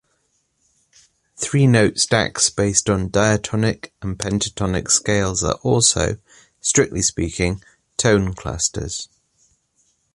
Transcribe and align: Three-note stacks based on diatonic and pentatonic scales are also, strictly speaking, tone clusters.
Three-note 1.37 1.99
stacks 1.99 2.49
based 2.49 2.89
on 2.89 3.09
diatonic 3.11 3.91
and 4.01 4.17
pentatonic 4.17 4.89
scales 4.89 5.43
are 5.43 5.59
also, 5.61 6.17
strictly 6.59 7.03
speaking, 7.03 7.61
tone 7.97 8.33
clusters. 8.33 9.07